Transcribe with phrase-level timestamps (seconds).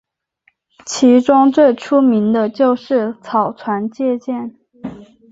[0.83, 4.55] 其中最出名的就是草船借箭。